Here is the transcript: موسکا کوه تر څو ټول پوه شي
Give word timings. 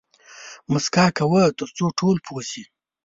موسکا 0.71 1.05
کوه 1.17 1.43
تر 1.57 1.69
څو 1.77 1.85
ټول 1.99 2.15
پوه 2.25 2.41
شي 2.49 2.63